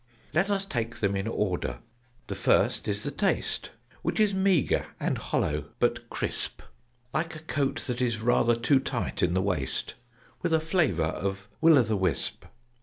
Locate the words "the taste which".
3.03-4.19